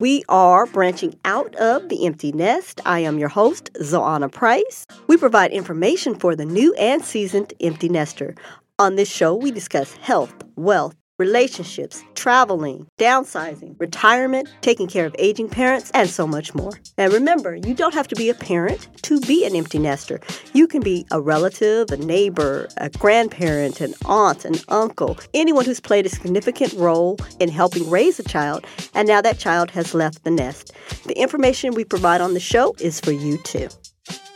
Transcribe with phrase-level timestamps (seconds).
[0.00, 2.80] We are branching out of the empty nest.
[2.86, 4.86] I am your host, Zoana Price.
[5.08, 8.34] We provide information for the new and seasoned empty nester.
[8.78, 15.50] On this show, we discuss health, wealth, relationships, traveling, downsizing, retirement, taking care of aging
[15.50, 16.72] parents, and so much more.
[16.96, 20.18] And remember, you don't have to be a parent to be an empty nester.
[20.54, 25.78] You can be a relative, a neighbor, a grandparent, an aunt, an uncle, anyone who's
[25.78, 30.24] played a significant role in helping raise a child, and now that child has left
[30.24, 30.72] the nest.
[31.06, 33.68] The information we provide on the show is for you too.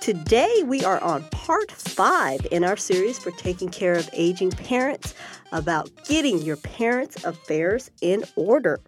[0.05, 5.15] Today, we are on part five in our series for taking care of aging parents
[5.51, 8.80] about getting your parents' affairs in order.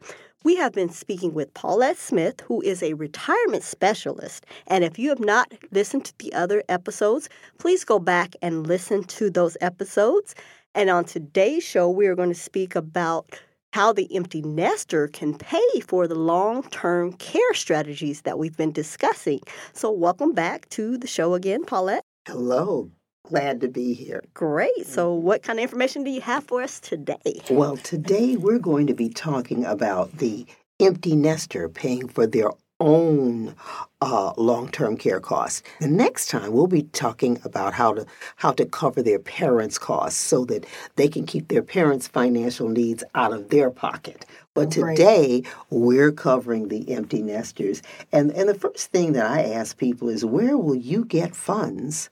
[0.45, 4.45] We have been speaking with Paulette Smith, who is a retirement specialist.
[4.66, 9.03] And if you have not listened to the other episodes, please go back and listen
[9.05, 10.34] to those episodes.
[10.75, 13.41] And on today's show, we are going to speak about
[13.76, 18.72] how the empty nester can pay for the long term care strategies that we've been
[18.72, 19.38] discussing.
[19.74, 22.02] So, welcome back to the show again, Paulette.
[22.27, 22.91] Hello.
[23.28, 24.22] Glad to be here.
[24.33, 24.86] Great.
[24.86, 25.27] So, mm-hmm.
[25.27, 27.42] what kind of information do you have for us today?
[27.50, 30.46] Well, today we're going to be talking about the
[30.80, 33.55] empty nester paying for their own
[34.00, 35.62] uh, long-term care costs.
[35.80, 40.20] The next time we'll be talking about how to how to cover their parents' costs
[40.20, 44.27] so that they can keep their parents' financial needs out of their pocket.
[44.55, 47.83] But today we're covering the empty nesters.
[48.12, 52.11] And and the first thing that I ask people is where will you get funds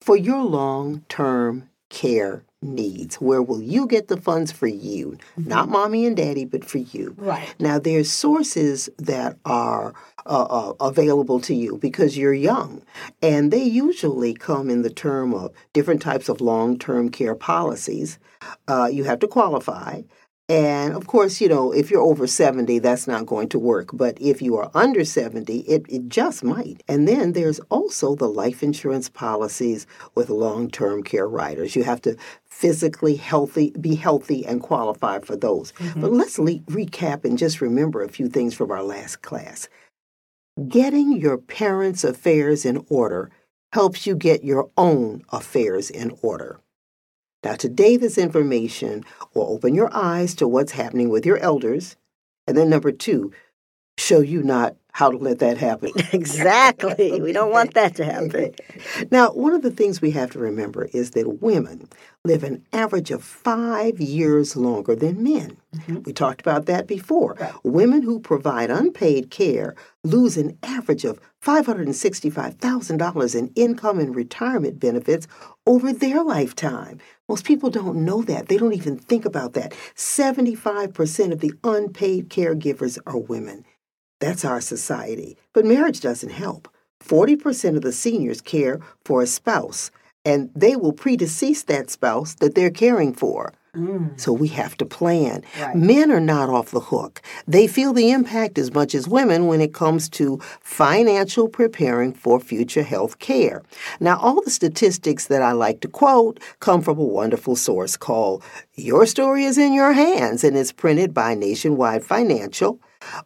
[0.00, 3.16] for your long-term care needs.
[3.16, 5.18] Where will you get the funds for you?
[5.38, 5.48] Mm-hmm.
[5.48, 7.14] Not mommy and daddy, but for you.
[7.16, 7.54] Right.
[7.58, 9.94] Now, there's sources that are
[10.26, 12.82] uh, uh, available to you because you're young,
[13.22, 18.18] and they usually come in the term of different types of long term care policies.
[18.68, 20.02] Uh, you have to qualify.
[20.48, 23.90] And of course, you know, if you're over 70, that's not going to work.
[23.92, 26.84] But if you are under 70, it, it just might.
[26.86, 31.74] And then there's also the life insurance policies with long term care riders.
[31.74, 32.16] You have to
[32.56, 35.72] physically healthy, be healthy and qualify for those.
[35.72, 36.00] Mm-hmm.
[36.00, 39.68] But let's le- recap and just remember a few things from our last class.
[40.66, 43.30] Getting your parents' affairs in order
[43.74, 46.58] helps you get your own affairs in order.
[47.44, 51.96] Now, today, this information will open your eyes to what's happening with your elders.
[52.46, 53.32] And then, number two,
[53.98, 55.90] show you not how to let that happen.
[56.12, 57.20] exactly.
[57.26, 58.54] We don't want that to happen.
[59.10, 61.88] Now, one of the things we have to remember is that women
[62.24, 65.58] live an average of five years longer than men.
[65.74, 66.02] Mm-hmm.
[66.04, 67.36] We talked about that before.
[67.38, 67.52] Right.
[67.62, 75.26] Women who provide unpaid care lose an average of $565,000 in income and retirement benefits
[75.66, 77.00] over their lifetime.
[77.28, 78.48] Most people don't know that.
[78.48, 79.72] They don't even think about that.
[79.94, 83.64] 75% of the unpaid caregivers are women.
[84.20, 85.36] That's our society.
[85.52, 86.68] But marriage doesn't help.
[87.04, 89.90] 40% of the seniors care for a spouse,
[90.24, 93.52] and they will predecease that spouse that they're caring for.
[93.76, 94.18] Mm.
[94.18, 95.44] So we have to plan.
[95.60, 95.76] Right.
[95.76, 97.20] Men are not off the hook.
[97.46, 102.40] They feel the impact as much as women when it comes to financial preparing for
[102.40, 103.62] future health care.
[104.00, 108.42] Now, all the statistics that I like to quote come from a wonderful source called
[108.74, 112.80] Your Story is in Your Hands, and it's printed by Nationwide Financial.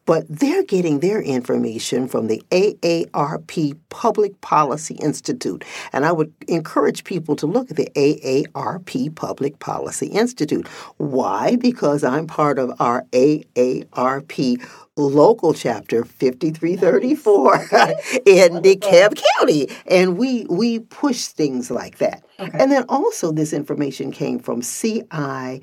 [0.06, 5.64] But they're getting their information from the AARP Public Policy Institute.
[5.92, 10.66] And I would encourage people to look at the AARP Public Policy Institute.
[10.96, 11.56] Why?
[11.56, 14.60] Because I'm part of our AARP
[14.96, 17.54] local chapter 5334
[18.26, 22.24] in DeKalb County and we we push things like that.
[22.38, 22.58] Okay.
[22.58, 25.62] And then also this information came from CIPR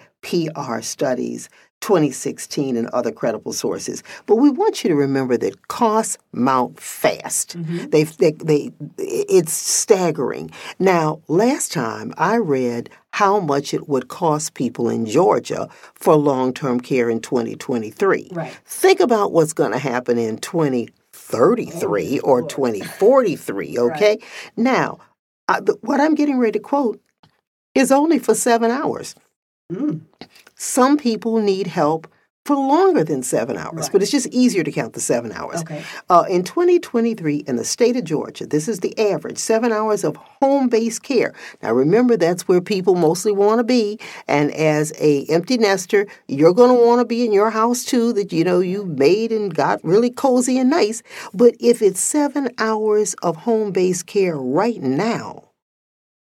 [0.84, 1.50] studies
[1.82, 4.04] 2016 and other credible sources.
[4.26, 7.58] But we want you to remember that costs mount fast.
[7.58, 7.90] Mm-hmm.
[7.90, 10.52] They, they, they, it's staggering.
[10.80, 16.82] Now, last time I read how much it would cost people in Georgia for long-term
[16.82, 18.30] care in 2023.
[18.32, 18.60] Right.
[18.66, 24.08] Think about what's going to happen in 2033 oh, or 2043, okay?
[24.08, 24.24] Right.
[24.56, 25.00] Now,
[25.48, 27.02] I, what I'm getting ready to quote
[27.74, 29.16] is only for 7 hours.
[29.72, 30.02] Mm.
[30.58, 32.08] Some people need help
[32.48, 33.92] for longer than seven hours, right.
[33.92, 35.60] but it's just easier to count the seven hours.
[35.62, 35.84] Okay.
[36.10, 40.16] Uh, in 2023, in the state of Georgia, this is the average seven hours of
[40.16, 41.36] home based care.
[41.62, 44.00] Now, remember, that's where people mostly want to be.
[44.30, 48.14] And as a empty nester, you're going to want to be in your house too,
[48.14, 51.04] that you know you made and got really cozy and nice.
[51.34, 55.47] But if it's seven hours of home based care right now,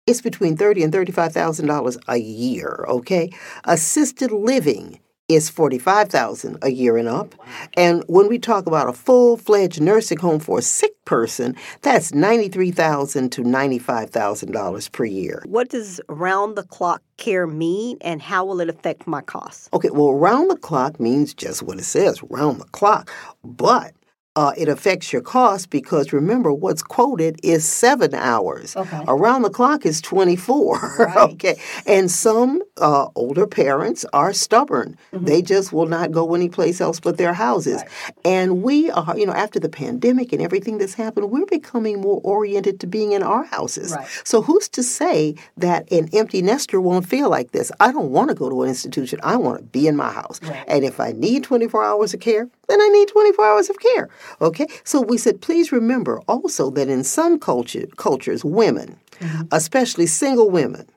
[0.07, 2.85] it's between thirty and thirty-five thousand dollars a year.
[2.89, 3.31] Okay,
[3.65, 7.35] assisted living is 45,000 a year and up.
[7.75, 13.31] And when we talk about a full-fledged nursing home for a sick person, that's 93,000
[13.33, 15.43] to $95,000 per year.
[15.47, 19.69] What does round the clock care mean and how will it affect my costs?
[19.73, 23.11] Okay, well, round the clock means just what it says, round the clock.
[23.43, 23.95] But
[24.37, 28.77] uh, it affects your cost because remember what's quoted is seven hours.
[28.77, 29.03] Okay.
[29.09, 30.77] Around the clock is 24.
[31.07, 31.17] Right.
[31.17, 31.61] okay.
[31.87, 34.97] And some uh, older parents are stubborn.
[35.13, 37.83] They just will not go anyplace else but their houses.
[37.83, 38.05] Mm-hmm.
[38.05, 38.15] Right.
[38.25, 42.21] And we are, you know, after the pandemic and everything that's happened, we're becoming more
[42.25, 43.93] oriented to being in our houses.
[43.93, 44.07] Right.
[44.25, 47.71] So who's to say that an empty nester won't feel like this?
[47.79, 49.21] I don't want to go to an institution.
[49.23, 50.41] I want to be in my house.
[50.67, 54.09] And if I need 24 hours of care, then I need 24 hours of care.
[54.41, 54.67] Okay?
[54.85, 59.43] So we said, please remember also that in some culture, cultures, women, mm-hmm.
[59.53, 60.89] especially single women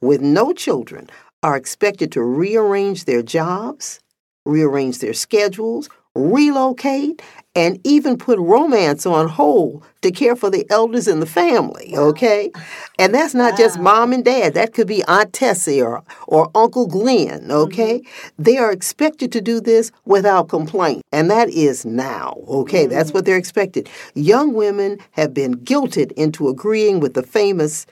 [0.00, 1.08] with no children,
[1.42, 4.00] are expected to rearrange their jobs,
[4.46, 7.20] rearrange their schedules, relocate,
[7.54, 12.50] and even put romance on hold to care for the elders in the family, okay?
[12.98, 14.54] And that's not just mom and dad.
[14.54, 18.00] That could be Aunt Tessie or, or Uncle Glenn, okay?
[18.00, 18.42] Mm-hmm.
[18.42, 21.02] They are expected to do this without complaint.
[21.12, 22.86] And that is now, okay?
[22.86, 23.26] That's what mm-hmm.
[23.26, 23.88] they're expected.
[24.14, 27.86] Young women have been guilted into agreeing with the famous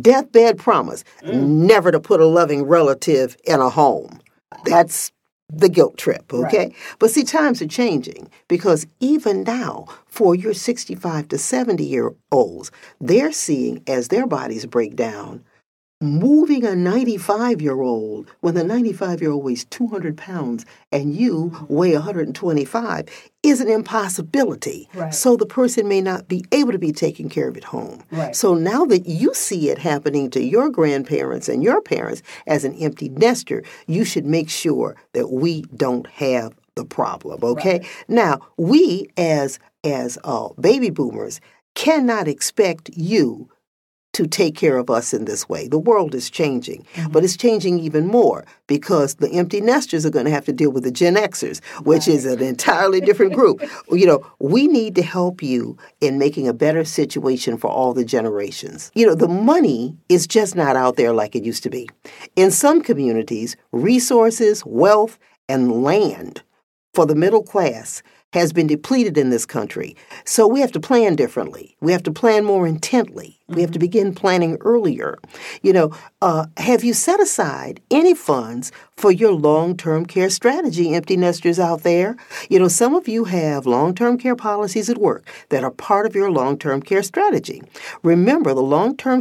[0.00, 1.32] deathbed promise mm.
[1.32, 4.20] never to put a loving relative in a home.
[4.64, 5.12] That's
[5.48, 6.74] the guilt trip, okay?
[6.98, 12.70] But see, times are changing because even now, for your 65 to 70 year olds,
[13.00, 15.44] they're seeing as their bodies break down,
[16.00, 21.66] moving a 95 year old when the 95 year old weighs 200 pounds and you
[21.68, 23.08] weigh 125
[23.42, 24.88] is an impossibility.
[24.92, 25.14] Right.
[25.14, 28.02] So the person may not be able to be taken care of at home.
[28.10, 28.36] Right.
[28.36, 32.74] So now that you see it happening to your grandparents and your parents as an
[32.74, 37.42] empty nester, you should make sure that we don't have the problem.
[37.42, 37.86] Okay.
[38.06, 41.40] Now we as as uh, baby boomers
[41.74, 43.48] cannot expect you
[44.16, 45.68] to take care of us in this way.
[45.68, 47.12] The world is changing, mm-hmm.
[47.12, 50.70] but it's changing even more because the empty nesters are going to have to deal
[50.70, 53.62] with the Gen Xers, which is an entirely different group.
[53.92, 58.04] You know, we need to help you in making a better situation for all the
[58.04, 58.90] generations.
[58.94, 61.88] You know, the money is just not out there like it used to be.
[62.34, 66.42] In some communities, resources, wealth, and land
[66.94, 68.02] for the middle class
[68.36, 69.96] has been depleted in this country.
[70.24, 71.76] So we have to plan differently.
[71.80, 73.40] We have to plan more intently.
[73.48, 75.18] We have to begin planning earlier.
[75.62, 80.94] You know, uh, have you set aside any funds for your long term care strategy,
[80.94, 82.16] empty nesters out there?
[82.48, 86.06] You know, some of you have long term care policies at work that are part
[86.06, 87.62] of your long term care strategy.
[88.02, 89.20] Remember, the long term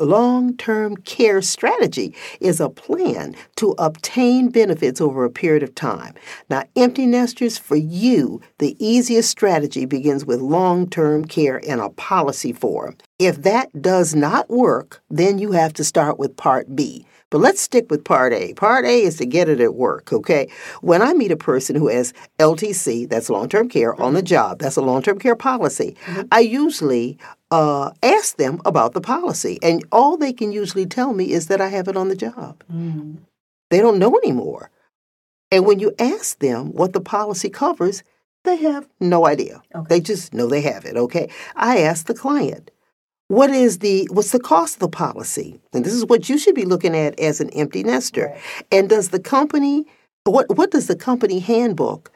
[0.00, 6.14] long term care strategy is a plan to obtain benefits over a period of time.
[6.50, 11.90] Now, empty nesters, for you, the easiest strategy begins with long term care in a
[11.90, 12.96] policy form.
[13.18, 17.06] If that does not work, then you have to start with Part B.
[17.30, 18.54] But let's stick with Part A.
[18.54, 20.48] Part A is to get it at work, okay?
[20.80, 24.26] When I meet a person who has LTC, that's long term care, on the mm-hmm.
[24.26, 26.22] job, that's a long term care policy, mm-hmm.
[26.32, 27.18] I usually
[27.50, 29.58] uh, ask them about the policy.
[29.62, 32.62] And all they can usually tell me is that I have it on the job.
[32.72, 33.18] Mm.
[33.70, 34.70] They don't know anymore.
[35.50, 38.02] And when you ask them what the policy covers,
[38.44, 39.62] they have no idea.
[39.88, 41.30] They just know they have it, okay?
[41.56, 42.70] I ask the client,
[43.28, 45.60] what is the what's the cost of the policy?
[45.72, 48.36] And this is what you should be looking at as an empty nester.
[48.72, 49.86] And does the company
[50.24, 52.10] what what does the company handbook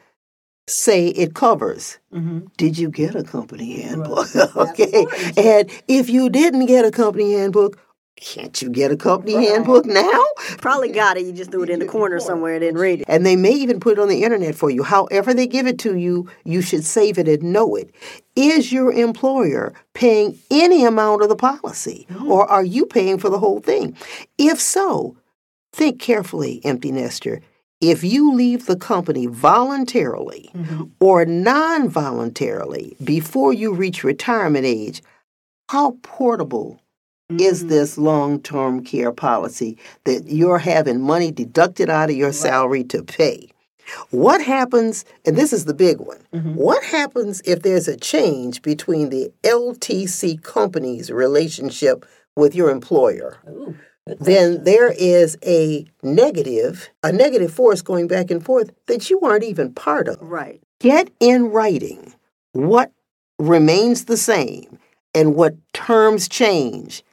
[0.67, 1.99] say it covers?
[2.13, 2.47] Mm-hmm.
[2.57, 4.35] Did you get a company handbook?
[4.55, 5.05] okay.
[5.37, 7.77] And if you didn't get a company handbook,
[8.15, 10.25] can't you get a company handbook now?
[10.59, 11.25] Probably got it.
[11.25, 13.05] You just threw it in the corner somewhere and didn't read it.
[13.07, 14.83] And they may even put it on the internet for you.
[14.83, 17.93] However, they give it to you, you should save it and know it.
[18.35, 23.39] Is your employer paying any amount of the policy, or are you paying for the
[23.39, 23.95] whole thing?
[24.37, 25.17] If so,
[25.71, 27.41] think carefully, empty nester.
[27.81, 30.85] If you leave the company voluntarily mm-hmm.
[30.99, 35.03] or non voluntarily before you reach retirement age,
[35.69, 36.79] how portable
[37.29, 42.83] is this long term care policy that you're having money deducted out of your salary
[42.85, 43.49] to pay?
[44.11, 49.09] What happens, and this is the big one, what happens if there's a change between
[49.09, 53.37] the LTC company's relationship with your employer?
[54.05, 59.43] Then there is a negative, a negative force going back and forth that you aren't
[59.43, 60.21] even part of.
[60.21, 60.61] Right.
[60.79, 62.13] Get in writing
[62.51, 62.91] what
[63.39, 64.77] remains the same
[65.13, 67.03] and what terms change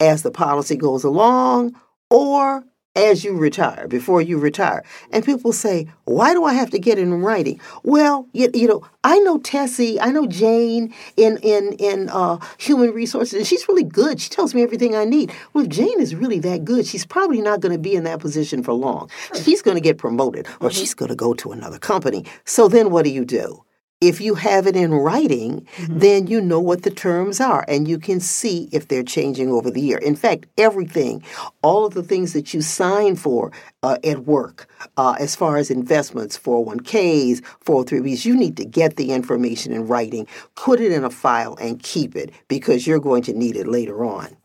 [0.00, 1.74] as the policy goes along
[2.10, 2.64] or
[2.96, 4.82] as you retire, before you retire.
[5.12, 7.60] And people say, why do I have to get in writing?
[7.84, 12.90] Well, you, you know, I know Tessie, I know Jane in in in uh, human
[12.90, 14.20] resources, and she's really good.
[14.20, 15.32] She tells me everything I need.
[15.52, 18.18] Well, if Jane is really that good, she's probably not going to be in that
[18.18, 19.08] position for long.
[19.40, 20.68] She's going to get promoted, or mm-hmm.
[20.70, 22.24] she's going to go to another company.
[22.44, 23.64] So then, what do you do?
[24.00, 25.98] If you have it in writing, mm-hmm.
[25.98, 29.70] then you know what the terms are and you can see if they're changing over
[29.70, 29.98] the year.
[29.98, 31.22] In fact, everything,
[31.62, 33.52] all of the things that you sign for
[33.82, 39.12] uh, at work, uh, as far as investments, 401ks, 403bs, you need to get the
[39.12, 43.34] information in writing, put it in a file, and keep it because you're going to
[43.34, 44.36] need it later on.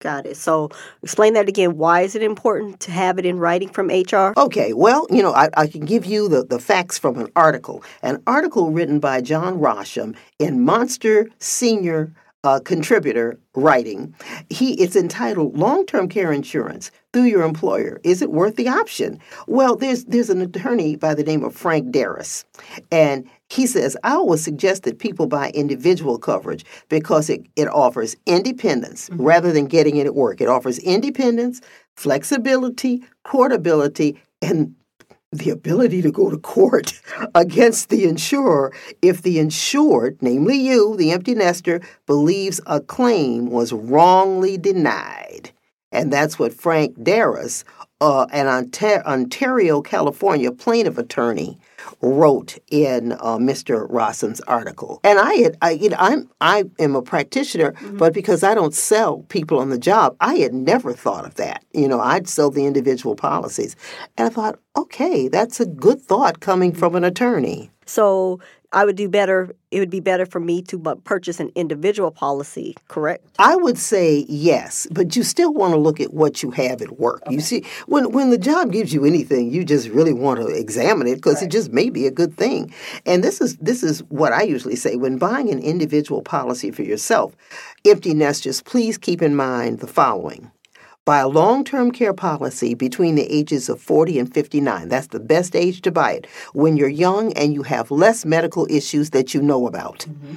[0.00, 0.38] Got it.
[0.38, 0.70] So
[1.02, 1.76] explain that again.
[1.76, 4.32] Why is it important to have it in writing from HR?
[4.34, 7.84] Okay, well, you know, I, I can give you the, the facts from an article.
[8.02, 12.14] An article written by John Rossheim in Monster Senior
[12.44, 14.14] uh, Contributor Writing.
[14.48, 18.00] He It's entitled Long Term Care Insurance Through Your Employer.
[18.02, 19.20] Is it worth the option?
[19.46, 22.44] Well, there's, there's an attorney by the name of Frank Darras,
[22.90, 28.16] and he says, I always suggest that people buy individual coverage because it, it offers
[28.24, 29.22] independence mm-hmm.
[29.22, 30.40] rather than getting it at work.
[30.40, 31.60] It offers independence,
[31.96, 34.74] flexibility, portability, and
[35.32, 37.00] the ability to go to court
[37.34, 43.72] against the insurer if the insured, namely you, the empty nester, believes a claim was
[43.72, 45.50] wrongly denied.
[45.92, 47.64] And that's what Frank Darras,
[48.00, 51.58] uh, an Ontario, California plaintiff attorney,
[52.00, 53.88] wrote in uh, Mr.
[53.88, 55.00] Rossheim's article.
[55.04, 57.96] And I had, I, you know, I'm, I am a practitioner, mm-hmm.
[57.96, 61.64] but because I don't sell people on the job, I had never thought of that.
[61.72, 63.76] You know, I'd sell the individual policies.
[64.16, 67.70] And I thought, okay, that's a good thought coming from an attorney.
[67.86, 68.40] So
[68.72, 69.54] I would do better.
[69.70, 73.26] It would be better for me to purchase an individual policy, correct?
[73.38, 76.98] I would say yes, but you still want to look at what you have at
[76.98, 77.22] work.
[77.26, 77.34] Okay.
[77.34, 81.08] You see, when when the job gives you anything, you just really want to examine
[81.08, 81.44] it because right.
[81.44, 82.72] it just may be a good thing.
[83.06, 86.82] And this is this is what I usually say when buying an individual policy for
[86.82, 87.34] yourself.
[87.84, 90.50] Empty nesters, please keep in mind the following
[91.10, 94.88] buy a long term care policy between the ages of 40 and 59.
[94.88, 98.64] That's the best age to buy it when you're young and you have less medical
[98.70, 100.06] issues that you know about.
[100.08, 100.34] Mm-hmm.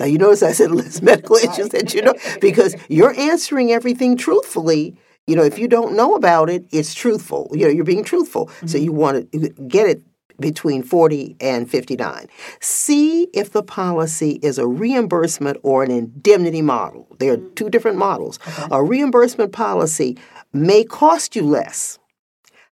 [0.00, 4.16] Now, you notice I said less medical issues that you know because you're answering everything
[4.16, 4.96] truthfully.
[5.26, 7.50] You know, if you don't know about it, it's truthful.
[7.52, 8.46] You know, you're being truthful.
[8.46, 8.66] Mm-hmm.
[8.68, 9.38] So you want to
[9.68, 10.02] get it
[10.40, 12.26] between 40 and 59.
[12.60, 17.06] See if the policy is a reimbursement or an indemnity model.
[17.18, 18.38] There are two different models.
[18.46, 18.68] Okay.
[18.70, 20.16] A reimbursement policy
[20.52, 21.98] may cost you less.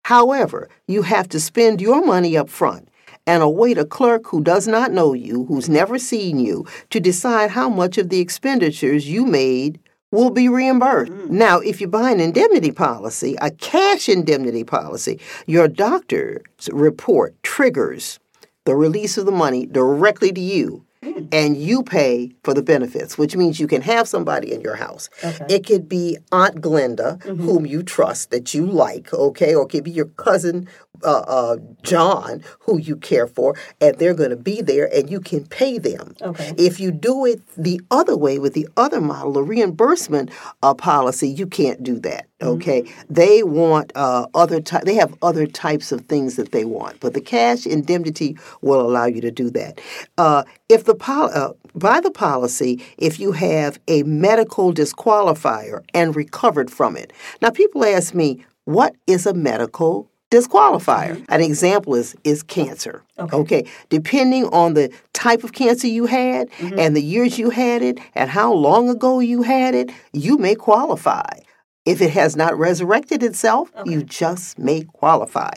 [0.03, 2.89] However, you have to spend your money up front
[3.25, 7.51] and await a clerk who does not know you, who's never seen you, to decide
[7.51, 9.79] how much of the expenditures you made
[10.11, 11.11] will be reimbursed.
[11.11, 11.29] Mm.
[11.29, 18.19] Now, if you buy an indemnity policy, a cash indemnity policy, your doctor's report triggers
[18.65, 20.85] the release of the money directly to you
[21.31, 25.09] and you pay for the benefits, which means you can have somebody in your house.
[25.23, 25.45] Okay.
[25.49, 27.43] It could be Aunt Glenda, mm-hmm.
[27.43, 30.67] whom you trust, that you like, okay, or it could be your cousin
[31.03, 35.19] uh, uh, John, who you care for, and they're going to be there, and you
[35.19, 36.15] can pay them.
[36.21, 36.53] Okay.
[36.57, 40.29] If you do it the other way with the other model, the reimbursement
[40.63, 42.27] uh, policy, you can't do that.
[42.39, 43.13] Okay, mm-hmm.
[43.13, 47.15] they want uh, other ty- they have other types of things that they want, but
[47.15, 49.81] the cash indemnity will allow you to do that.
[50.19, 56.15] Uh, if the pol- uh, by the policy, if you have a medical disqualifier and
[56.15, 57.13] recovered from it.
[57.41, 61.15] Now, people ask me, what is a medical disqualifier.
[61.15, 61.33] Mm-hmm.
[61.33, 63.03] An example is is cancer.
[63.17, 63.37] Okay.
[63.37, 63.65] okay.
[63.89, 66.79] Depending on the type of cancer you had mm-hmm.
[66.79, 70.55] and the years you had it and how long ago you had it, you may
[70.55, 71.39] qualify.
[71.85, 73.89] If it has not resurrected itself, okay.
[73.89, 75.53] you just may qualify.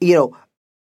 [0.00, 0.36] You know,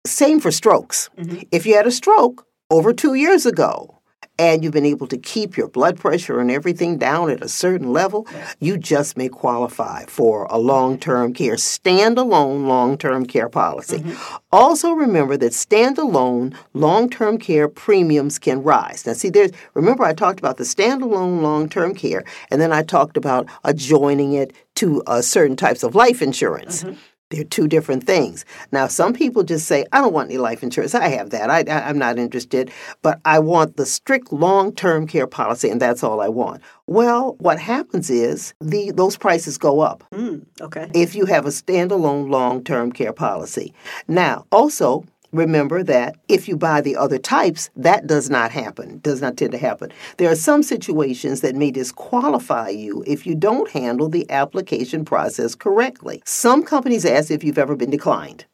[0.05, 1.09] same for strokes.
[1.17, 1.43] Mm-hmm.
[1.51, 4.00] If you had a stroke over 2 years ago,
[4.41, 7.93] and you've been able to keep your blood pressure and everything down at a certain
[7.93, 8.25] level,
[8.59, 13.99] you just may qualify for a long term care, standalone long term care policy.
[13.99, 14.35] Mm-hmm.
[14.51, 19.05] Also, remember that standalone long term care premiums can rise.
[19.05, 22.81] Now, see, there's, remember I talked about the standalone long term care, and then I
[22.81, 26.83] talked about adjoining it to uh, certain types of life insurance.
[26.83, 26.95] Mm-hmm.
[27.31, 28.45] They're two different things.
[28.71, 30.93] Now, some people just say, I don't want any life insurance.
[30.93, 31.49] I have that.
[31.49, 32.69] I, I, am not interested,
[33.01, 36.61] but I want the strict long term care policy, and that's all I want.
[36.87, 40.03] Well, what happens is the those prices go up.
[40.13, 40.91] Mm, okay.
[40.93, 43.73] If you have a standalone long term care policy.
[44.07, 49.21] Now, also, remember that if you buy the other types, that does not happen, does
[49.21, 49.91] not tend to happen.
[50.17, 55.55] There are some situations that may disqualify you if you don't handle the application process
[55.55, 56.21] correctly.
[56.25, 58.45] Some companies ask if you've ever been declined.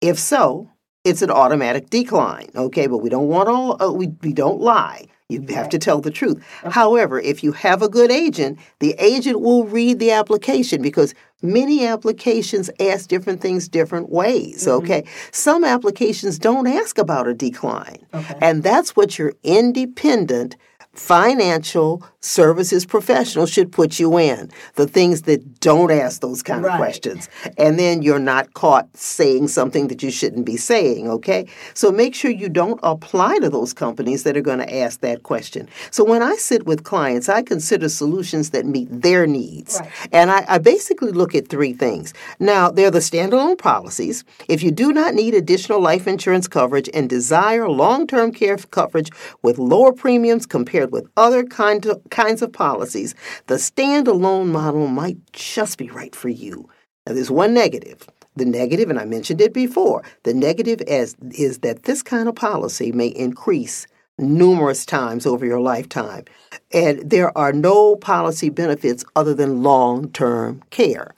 [0.00, 0.70] If so,
[1.04, 2.86] it's an automatic decline, okay?
[2.86, 5.06] But we don't want all, uh, we, we don't lie.
[5.28, 6.36] You have to tell the truth.
[6.60, 6.70] Okay.
[6.70, 11.84] However, if you have a good agent, the agent will read the application because many
[11.84, 14.66] applications ask different things different ways.
[14.66, 14.84] Mm-hmm.
[14.84, 15.04] Okay.
[15.32, 18.06] Some applications don't ask about a decline.
[18.14, 18.38] Okay.
[18.40, 20.56] And that's what your independent
[20.98, 24.50] financial services professional should put you in.
[24.74, 26.72] The things that don't ask those kind right.
[26.72, 27.28] of questions.
[27.56, 31.46] And then you're not caught saying something that you shouldn't be saying okay?
[31.74, 35.22] So make sure you don't apply to those companies that are going to ask that
[35.22, 35.68] question.
[35.90, 39.78] So when i sit with clients i consider solutions that meet their needs.
[39.80, 39.90] Right.
[40.12, 42.14] and I, I basically look at three things.
[42.40, 44.24] Now they're the standalone policies.
[44.48, 49.10] If you do not need additional life insurance coverage and desire long-term care coverage
[49.42, 53.14] with lower premiums compared with other kind of kinds of policies,
[53.46, 56.68] the standalone model might just be right for you.
[57.06, 58.06] Now, there's one negative.
[58.36, 62.34] The negative, and I mentioned it before, the negative is, is that this kind of
[62.34, 63.86] policy may increase
[64.18, 66.24] numerous times over your lifetime.
[66.72, 71.14] And there are no policy benefits other than long term care.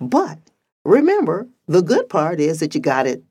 [0.00, 0.38] But
[0.84, 3.22] remember, the good part is that you got it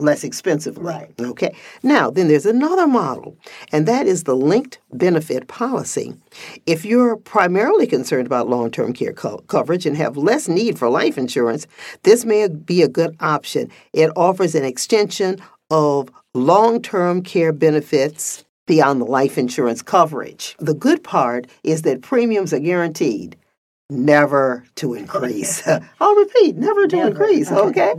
[0.00, 0.84] less expensively.
[0.84, 1.12] Right.
[1.20, 1.54] Okay.
[1.82, 3.36] Now, then there's another model,
[3.72, 6.14] and that is the linked benefit policy.
[6.66, 10.88] If you're primarily concerned about long term care co- coverage and have less need for
[10.88, 11.66] life insurance,
[12.02, 13.70] this may be a good option.
[13.92, 15.40] It offers an extension
[15.70, 20.54] of long term care benefits beyond the life insurance coverage.
[20.60, 23.36] The good part is that premiums are guaranteed
[23.90, 25.66] never to increase.
[26.00, 27.08] I'll repeat, never to never.
[27.08, 27.94] increase, okay?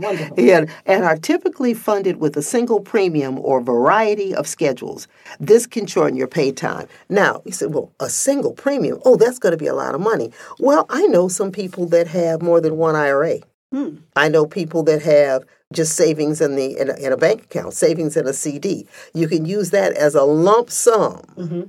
[0.52, 5.08] and, and are typically funded with a single premium or variety of schedules.
[5.38, 6.88] This can shorten your pay time.
[7.08, 10.00] Now, you said, well, a single premium, oh, that's going to be a lot of
[10.00, 10.32] money.
[10.58, 13.40] Well, I know some people that have more than one IRA.
[13.72, 13.96] Hmm.
[14.14, 17.72] I know people that have just savings in the in a, in a, bank account,
[17.72, 18.86] savings in a CD.
[19.14, 21.62] You can use that as a lump sum mm-hmm.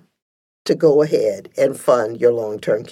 [0.65, 2.83] to go ahead and fund your long term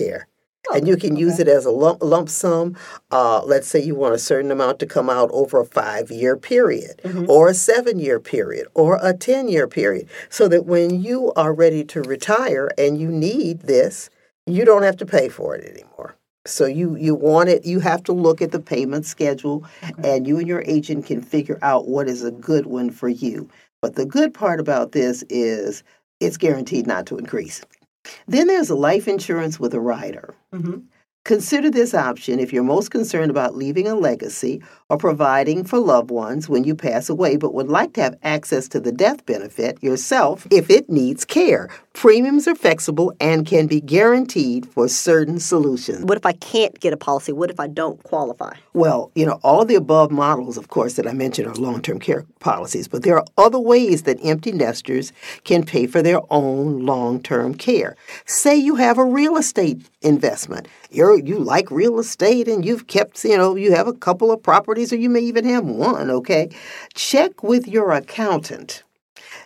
[0.63, 2.75] care and you can use it as a lump, lump sum.
[3.11, 6.35] Uh, let's say you want a certain amount to come out over a five year
[6.37, 7.29] period, mm-hmm.
[7.29, 11.53] or a seven year period, or a 10 year period, so that when you are
[11.53, 14.09] ready to retire and you need this,
[14.45, 16.15] you don't have to pay for it anymore.
[16.45, 20.15] So you you want it you have to look at the payment schedule okay.
[20.15, 23.47] and you and your agent can figure out what is a good one for you.
[23.81, 25.83] But the good part about this is
[26.19, 27.61] it's guaranteed not to increase.
[28.27, 30.33] Then there's a life insurance with a rider.
[30.53, 30.79] Mm-hmm.
[31.23, 36.11] Consider this option if you're most concerned about leaving a legacy or providing for loved
[36.11, 39.81] ones when you pass away, but would like to have access to the death benefit
[39.81, 41.69] yourself if it needs care.
[41.93, 46.03] Premiums are flexible and can be guaranteed for certain solutions.
[46.03, 47.31] What if I can't get a policy?
[47.31, 48.55] What if I don't qualify?
[48.73, 51.99] Well, you know, all the above models, of course, that I mentioned are long term
[51.99, 55.13] care policies, but there are other ways that empty nesters
[55.45, 57.95] can pay for their own long term care.
[58.25, 60.67] Say you have a real estate investment.
[60.89, 64.41] You're, you like real estate and you've kept, you know, you have a couple of
[64.41, 66.49] properties or you may even have one, okay?
[66.93, 68.83] Check with your accountant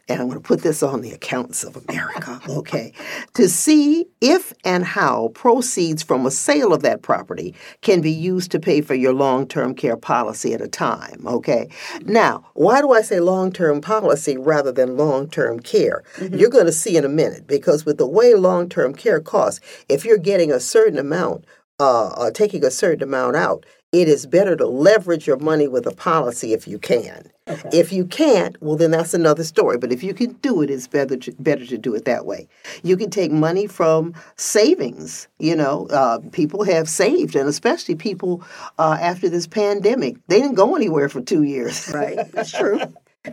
[0.07, 2.93] and I'm going to put this on the accountants of America, okay,
[3.33, 8.51] to see if and how proceeds from a sale of that property can be used
[8.51, 11.69] to pay for your long term care policy at a time, okay?
[12.03, 16.03] Now, why do I say long term policy rather than long term care?
[16.17, 16.35] Mm-hmm.
[16.35, 19.59] You're going to see in a minute because with the way long term care costs,
[19.89, 21.45] if you're getting a certain amount,
[21.79, 25.87] uh, uh, taking a certain amount out, it is better to leverage your money with
[25.87, 27.31] a policy if you can.
[27.47, 27.69] Okay.
[27.71, 29.77] If you can't, well, then that's another story.
[29.77, 32.47] But if you can do it, it's better to, better to do it that way.
[32.83, 35.27] You can take money from savings.
[35.39, 38.43] You know, uh, people have saved, and especially people
[38.77, 41.91] uh, after this pandemic, they didn't go anywhere for two years.
[41.93, 42.81] Right, that's true.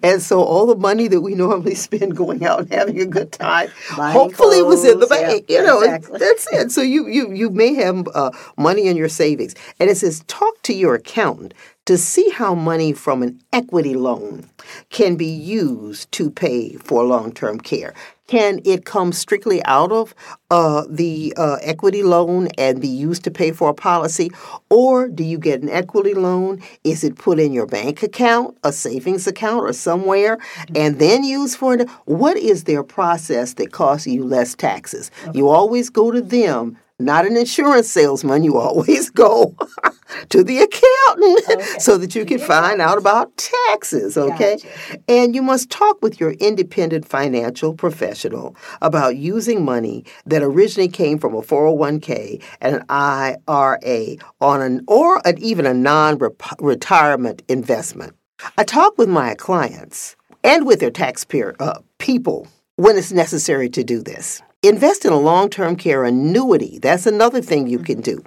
[0.02, 3.32] And so all the money that we normally spend going out and having a good
[3.32, 5.46] time, hopefully clothes, was in the bank.
[5.48, 6.18] Yeah, you know, exactly.
[6.18, 6.70] that's it.
[6.70, 10.60] So you you you may have uh, money in your savings, and it says talk
[10.62, 14.48] to your accountant to see how money from an equity loan
[14.90, 17.92] can be used to pay for long term care.
[18.28, 20.14] Can it come strictly out of
[20.50, 24.30] uh, the uh, equity loan and be used to pay for a policy?
[24.70, 26.62] Or do you get an equity loan?
[26.84, 30.38] Is it put in your bank account, a savings account, or somewhere,
[30.74, 31.88] and then used for it?
[32.06, 35.10] What is their process that costs you less taxes?
[35.24, 35.38] Okay.
[35.38, 38.42] You always go to them not an insurance salesman.
[38.42, 39.56] You always go
[40.28, 41.78] to the accountant okay.
[41.78, 44.56] so that you can find out about taxes, okay?
[44.56, 44.98] Gotcha.
[45.08, 51.18] And you must talk with your independent financial professional about using money that originally came
[51.18, 58.14] from a 401k and an IRA on an or an, even a non-retirement investment.
[58.56, 63.84] I talk with my clients and with their taxpayer uh, people when it's necessary to
[63.84, 64.42] do this.
[64.64, 66.78] Invest in a long term care annuity.
[66.78, 68.22] That's another thing you can do,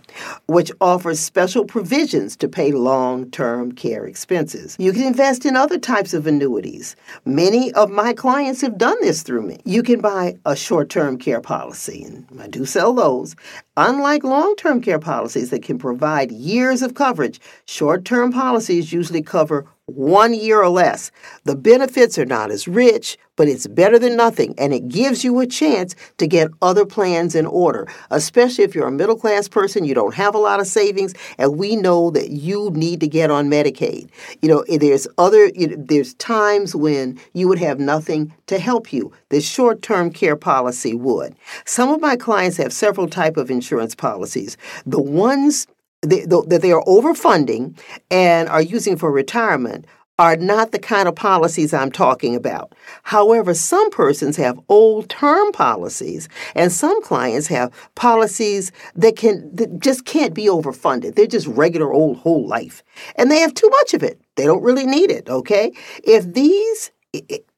[0.48, 4.76] which offers special provisions to pay long term care expenses.
[4.78, 6.98] You can invest in other types of annuities.
[7.24, 9.60] Many of my clients have done this through me.
[9.64, 13.38] You can buy a short term care policy, and I do sell those.
[13.78, 19.22] Unlike long term care policies that can provide years of coverage, short term policies usually
[19.22, 21.12] cover one year or less.
[21.44, 25.40] The benefits are not as rich, but it's better than nothing, and it gives you
[25.40, 29.84] a chance to get other plans in order, especially if you're a middle class person,
[29.84, 33.30] you don't have a lot of savings, and we know that you need to get
[33.30, 34.10] on Medicaid.
[34.42, 38.58] You know, eh, there's other, you know, there's times when you would have nothing to
[38.58, 39.12] help you.
[39.30, 41.36] This short term care policy would.
[41.66, 44.58] Some of my clients have several type of insurance policies.
[44.86, 45.68] The ones
[46.06, 47.78] that they are overfunding
[48.10, 49.86] and are using for retirement
[50.18, 52.74] are not the kind of policies I'm talking about.
[53.04, 59.82] However, some persons have old term policies and some clients have policies that can that
[59.82, 61.16] just can't be overfunded.
[61.16, 62.82] They're just regular old whole life.
[63.18, 64.22] And they have too much of it.
[64.36, 65.74] They don't really need it, okay?
[66.04, 66.92] If these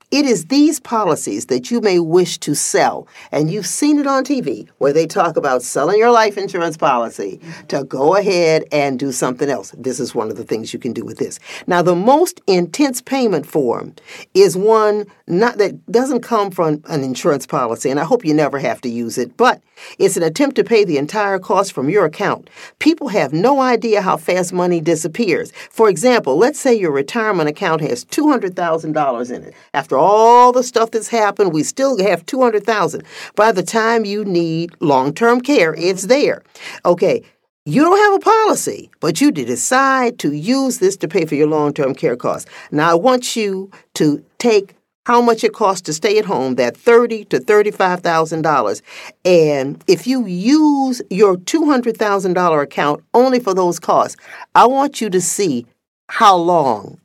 [0.10, 4.24] it is these policies that you may wish to sell, and you've seen it on
[4.24, 9.12] TV where they talk about selling your life insurance policy to go ahead and do
[9.12, 9.76] something else.
[9.78, 11.40] This is one of the things you can do with this.
[11.68, 13.96] Now, the most intense payment form
[14.34, 18.60] is one not that doesn't come from an insurance policy, and I hope you never
[18.60, 19.62] have to use it, but
[20.00, 22.50] it's an attempt to pay the entire cost from your account.
[22.80, 25.52] People have no idea how fast money disappears.
[25.70, 29.54] For example, let's say your retirement account has $200,000 in it.
[29.74, 33.04] After all the stuff that's happened, we still have 200,000.
[33.36, 36.44] By the time you need long-term care, it's there.
[36.86, 37.24] Okay,
[37.66, 41.48] you don't have a policy, but you decide to use this to pay for your
[41.48, 42.50] long-term care costs.
[42.72, 44.77] Now I want you to take
[45.08, 48.82] how much it costs to stay at home, that thirty to thirty-five thousand dollars.
[49.24, 54.18] And if you use your two hundred thousand dollar account only for those costs,
[54.54, 55.66] I want you to see
[56.10, 57.00] how long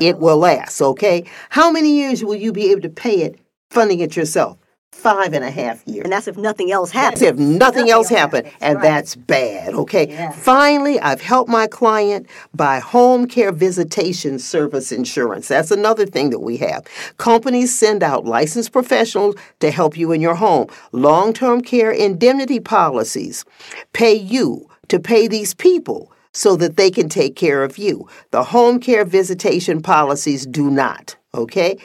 [0.00, 1.24] it will last, okay?
[1.50, 3.38] How many years will you be able to pay it
[3.70, 4.56] funding it yourself?
[4.92, 6.04] Five and a half years.
[6.04, 7.20] And that's if nothing else happens.
[7.20, 8.48] That's if nothing, nothing else happens.
[8.60, 8.82] And right.
[8.82, 10.30] that's bad, okay?
[10.36, 15.48] Finally, I've helped my client buy home care visitation service insurance.
[15.48, 16.86] That's another thing that we have.
[17.16, 20.68] Companies send out licensed professionals to help you in your home.
[20.92, 23.44] Long term care indemnity policies
[23.92, 28.08] pay you to pay these people so that they can take care of you.
[28.30, 31.78] The home care visitation policies do not, okay?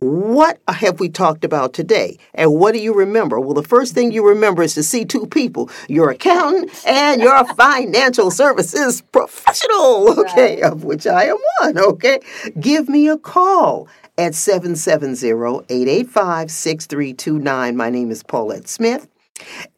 [0.00, 2.18] What have we talked about today?
[2.34, 3.40] And what do you remember?
[3.40, 7.44] Well, the first thing you remember is to see two people your accountant and your
[7.54, 10.72] financial services professional, okay, right.
[10.72, 12.20] of which I am one, okay?
[12.60, 17.76] Give me a call at 770 885 6329.
[17.76, 19.08] My name is Paulette Smith.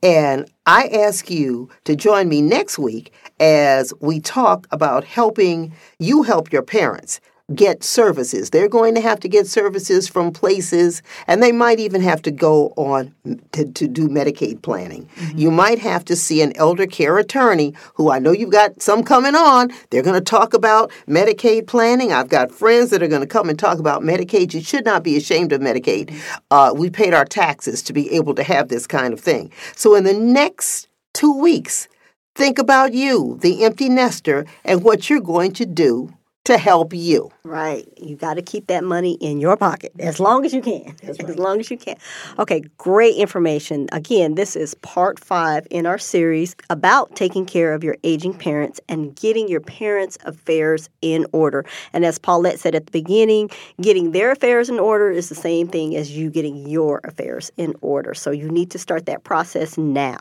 [0.03, 6.23] And I ask you to join me next week as we talk about helping you
[6.23, 7.21] help your parents
[7.55, 8.51] get services.
[8.51, 12.33] They're going to have to get services from places, and they might even have to
[12.33, 13.15] go on
[13.53, 15.09] to, to do Medicaid planning.
[15.15, 15.39] Mm-hmm.
[15.39, 19.05] You might have to see an elder care attorney who I know you've got some
[19.05, 19.71] coming on.
[19.91, 22.13] They're going to talk about Medicaid planning.
[22.13, 24.53] I've got friends that are going to come and talk about Medicaid.
[24.53, 26.09] You should not be ashamed of Medicaid.
[26.09, 26.39] Mm-hmm.
[26.51, 29.53] Uh, we paid our taxes to be able to have this kind of thing.
[29.77, 31.87] So in the next two weeks,
[32.35, 36.13] think about you, the empty nester, and what you're going to do
[36.47, 37.31] to help you.
[37.43, 37.87] Right.
[37.97, 40.95] You got to keep that money in your pocket as long as you can.
[41.07, 41.31] Right.
[41.31, 41.97] As long as you can.
[42.39, 43.89] Okay, great information.
[43.93, 48.81] Again, this is part five in our series about taking care of your aging parents
[48.89, 51.65] and getting your parents' affairs in order.
[51.93, 55.69] And as Paulette said at the beginning, getting their affairs in order is the same
[55.69, 58.13] thing as you getting your affairs in order.
[58.13, 60.19] So you need to start that process now.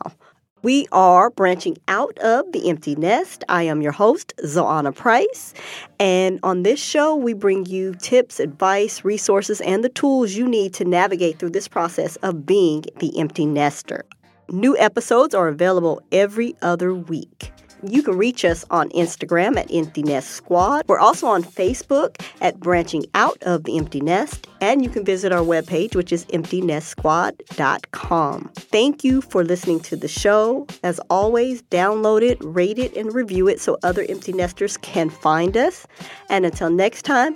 [0.64, 3.44] We are branching out of the empty nest.
[3.50, 5.54] I am your host, Zoanna Price.
[6.00, 10.74] And on this show, we bring you tips, advice, resources, and the tools you need
[10.76, 14.06] to navigate through this process of being the empty nester.
[14.50, 17.52] New episodes are available every other week.
[17.88, 20.86] You can reach us on Instagram at Empty Nest Squad.
[20.88, 25.32] We're also on Facebook at Branching Out of the Empty Nest, and you can visit
[25.32, 28.52] our webpage, which is emptynestsquad.com.
[28.56, 30.66] Thank you for listening to the show.
[30.82, 35.56] As always, download it, rate it, and review it so other empty nesters can find
[35.56, 35.86] us.
[36.30, 37.36] And until next time,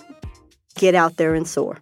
[0.75, 1.77] get out there and soar.